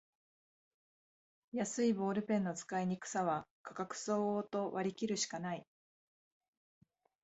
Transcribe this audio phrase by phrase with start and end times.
[1.53, 5.67] 安いボールペンの使いにくさは価格相応と割りきるしかない